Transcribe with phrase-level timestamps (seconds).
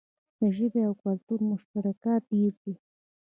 [0.39, 2.73] د ژبې او کلتور مشترکات ډیر دي.